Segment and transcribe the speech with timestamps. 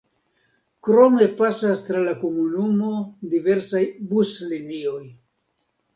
[0.87, 2.89] Krome pasas tra la komunumo
[3.35, 3.83] diversaj
[4.15, 5.03] buslinioj.